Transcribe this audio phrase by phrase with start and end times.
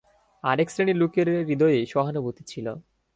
[0.43, 2.67] আর এক শ্রেণীর লোকের হৃদয়ে সহানুভূতি ছিল।